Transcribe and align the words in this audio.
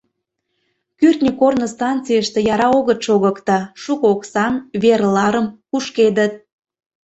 Кӱртньӧ 0.99 1.31
корно 1.39 1.67
станцийыште 1.73 2.39
яра 2.53 2.67
огыт 2.79 2.99
шогыкто, 3.05 3.57
шуко 3.81 4.05
оксам, 4.15 4.53
вер 4.81 5.01
ларым, 5.15 5.47
кушкедыт. 5.69 6.33